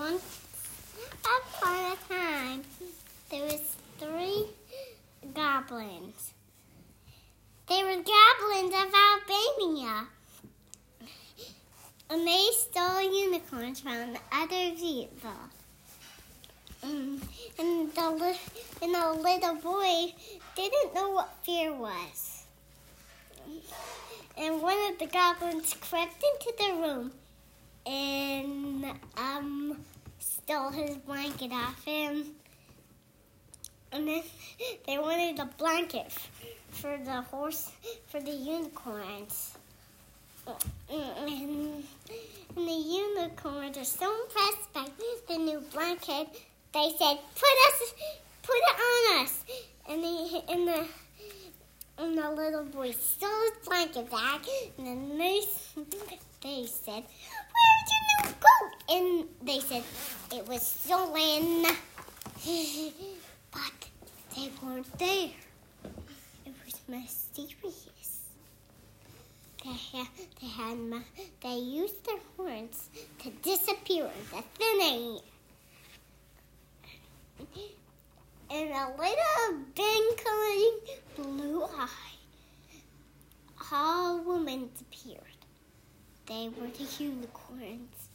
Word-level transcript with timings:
Once 0.00 0.40
upon 1.20 1.92
a 1.92 1.96
time, 2.08 2.62
there 3.30 3.44
was 3.44 3.76
three 3.98 4.46
goblins. 5.34 6.32
They 7.68 7.82
were 7.82 8.02
goblins 8.02 8.74
of 8.74 8.94
Albania. 8.94 10.06
And 12.08 12.26
they 12.26 12.48
stole 12.52 13.02
unicorns 13.02 13.80
from 13.80 14.16
other 14.32 14.70
people. 14.70 15.36
Mm, 16.82 17.20
and 17.58 17.92
the 17.92 18.36
and 18.80 18.94
the 18.94 19.12
little 19.22 19.56
boy 19.56 20.14
didn't 20.56 20.94
know 20.94 21.10
what 21.10 21.44
fear 21.44 21.74
was. 21.74 22.46
And 24.38 24.62
one 24.62 24.78
of 24.90 24.98
the 24.98 25.08
goblins 25.08 25.74
crept 25.74 26.24
into 26.24 26.56
the 26.56 26.72
room 26.80 27.12
and 27.86 28.84
um 29.16 29.78
stole 30.18 30.70
his 30.70 30.96
blanket 30.96 31.52
off 31.52 31.84
him. 31.84 32.24
And 33.92 34.06
then 34.06 34.22
they 34.86 34.98
wanted 34.98 35.38
a 35.38 35.46
blanket 35.46 36.12
for 36.70 36.98
the 37.04 37.22
horse 37.22 37.70
for 38.08 38.20
the 38.20 38.30
unicorns. 38.30 39.56
And, 40.46 41.28
and 41.28 41.84
the 42.56 42.72
unicorns 42.72 43.78
are 43.78 43.84
so 43.84 44.12
impressed 44.24 44.72
by 44.72 44.86
the 45.28 45.38
new 45.38 45.60
blanket, 45.72 46.28
they 46.72 46.90
said, 46.98 47.18
"Put 47.34 47.56
us, 47.68 47.94
put 48.42 48.56
it 48.56 48.76
on 48.80 49.22
us." 49.22 49.44
And 49.88 50.02
the 50.02 50.42
and 50.48 50.68
the 50.68 50.86
and 52.00 52.16
the 52.16 52.30
little 52.30 52.64
boy 52.64 52.92
stole 52.92 53.30
his 53.42 53.66
blanket 53.66 54.10
back, 54.10 54.42
and 54.78 54.86
then 54.86 55.18
they 55.18 55.40
they 56.42 56.66
said, 56.66 57.04
"Where's 57.52 57.90
your 57.92 58.02
new 58.10 58.34
coat?" 58.40 58.72
And 58.88 59.28
they 59.42 59.60
said 59.60 59.84
it 60.32 60.48
was 60.48 60.62
stolen, 60.66 61.62
but 63.52 63.88
they 64.34 64.50
weren't 64.62 64.98
there. 64.98 65.30
It 66.46 66.54
was 66.64 66.80
mysterious. 66.88 68.22
They 69.62 69.98
had, 69.98 70.08
they 70.40 70.46
had, 70.46 71.04
they 71.42 71.56
used 71.56 72.02
their 72.06 72.18
horns 72.36 72.88
to 73.22 73.30
disappear 73.42 74.04
into 74.06 74.42
thin 74.56 74.80
air. 74.80 75.18
And 78.52 78.70
a 78.70 78.90
little 78.98 79.64
twinkling 79.76 80.80
blue 81.16 81.64
eye, 81.64 81.88
all 83.72 84.18
women 84.24 84.70
appeared. 84.80 85.22
They 86.26 86.48
were 86.48 86.66
the 86.66 87.02
unicorns 87.02 88.08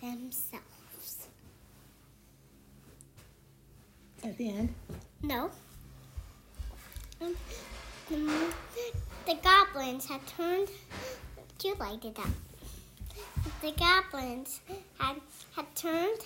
themselves. 0.00 1.28
At 4.22 4.36
the 4.36 4.50
end. 4.50 4.74
No. 5.22 5.50
Um, 7.20 7.34
the, 8.10 8.52
the 9.26 9.34
goblins 9.42 10.06
had 10.06 10.26
turned. 10.26 10.68
You 11.62 11.74
light 11.76 12.04
it 12.04 12.18
up. 12.18 12.28
The 13.60 13.72
goblins 13.72 14.60
had 14.98 15.16
had 15.56 15.74
turned 15.74 16.20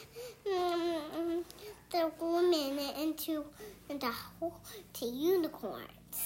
um, 0.54 1.44
the 1.90 2.10
woman 2.20 2.78
into 3.00 3.44
into 3.88 4.06
whole- 4.06 4.60
to 4.94 5.06
unicorns. 5.06 6.16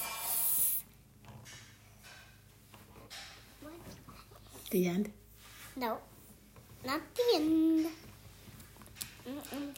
What? 3.62 3.72
The 4.70 4.88
end. 4.88 5.12
No, 5.76 5.98
not 6.84 7.00
the 7.14 7.22
end. 7.36 7.86
Mm-mm. 9.28 9.74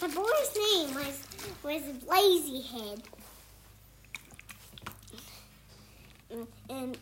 The 0.00 0.08
boy's 0.08 0.56
name 0.56 0.94
was 0.94 1.18
was 1.64 1.82
Lazyhead. 2.06 3.02
And, 3.02 3.21
and 6.32 6.46
and 6.70 6.98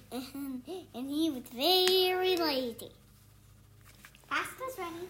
and 0.94 1.10
he 1.10 1.30
was 1.30 1.42
very 1.54 2.36
lazy. 2.36 2.90
Pasta's 4.28 4.78
ready. 4.78 5.08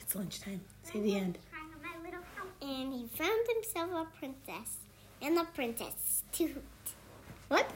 It's 0.00 0.14
lunchtime. 0.14 0.60
Say 0.82 1.00
the 1.00 1.16
end. 1.16 1.38
And 2.62 2.92
he 2.92 3.06
found 3.16 3.46
himself 3.54 3.90
a 3.92 4.18
princess, 4.18 4.76
and 5.22 5.36
the 5.36 5.44
princess 5.54 6.22
toot, 6.30 6.62
What? 7.48 7.70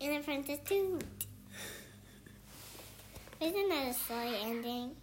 and 0.00 0.16
the 0.18 0.24
princess 0.24 0.58
toot. 0.64 1.04
Isn't 3.40 3.68
that 3.68 3.88
a 3.88 3.92
silly 3.94 4.36
ending? 4.42 4.96